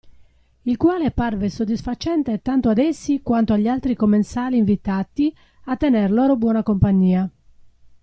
Il 0.63 0.77
quale 0.77 1.11
parve 1.11 1.47
soddisfacente 1.49 2.41
tanto 2.41 2.69
ad 2.69 2.79
essi 2.79 3.21
quanto 3.21 3.53
agli 3.53 3.67
altri 3.67 3.93
commensali 3.95 4.57
invitati 4.57 5.31
a 5.65 5.77
tener 5.77 6.09
loro 6.11 6.35
buona 6.37 6.63
compagnia. 6.63 7.29